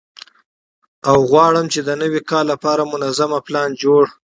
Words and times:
او 1.09 1.17
غواړم 1.31 1.65
چې 1.73 1.79
د 1.87 1.89
نوي 2.01 2.21
کال 2.29 2.45
لپاره 2.53 2.89
منظم 2.93 3.31
پلان 3.47 3.69
جوړ 3.83 4.03